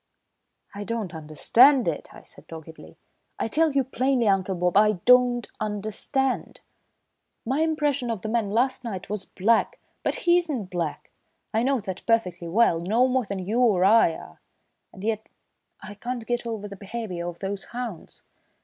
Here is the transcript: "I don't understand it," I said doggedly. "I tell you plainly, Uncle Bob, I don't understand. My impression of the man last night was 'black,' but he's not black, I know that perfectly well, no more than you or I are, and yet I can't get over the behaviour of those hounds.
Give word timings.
"I 0.73 0.83
don't 0.83 1.13
understand 1.13 1.87
it," 1.87 2.11
I 2.11 2.23
said 2.23 2.47
doggedly. 2.47 2.97
"I 3.37 3.47
tell 3.47 3.71
you 3.73 3.83
plainly, 3.83 4.27
Uncle 4.27 4.55
Bob, 4.55 4.75
I 4.75 4.93
don't 5.05 5.45
understand. 5.59 6.61
My 7.45 7.59
impression 7.61 8.09
of 8.09 8.23
the 8.23 8.27
man 8.27 8.49
last 8.49 8.83
night 8.83 9.11
was 9.11 9.25
'black,' 9.25 9.77
but 10.01 10.15
he's 10.25 10.49
not 10.49 10.71
black, 10.71 11.11
I 11.53 11.61
know 11.61 11.79
that 11.81 12.03
perfectly 12.07 12.47
well, 12.47 12.79
no 12.79 13.07
more 13.07 13.25
than 13.25 13.45
you 13.45 13.59
or 13.59 13.85
I 13.85 14.13
are, 14.15 14.41
and 14.91 15.03
yet 15.03 15.29
I 15.83 15.93
can't 15.93 16.25
get 16.25 16.47
over 16.47 16.67
the 16.67 16.75
behaviour 16.75 17.27
of 17.27 17.37
those 17.37 17.65
hounds. 17.65 18.23